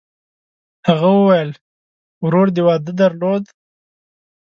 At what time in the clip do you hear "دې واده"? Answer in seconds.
2.55-2.91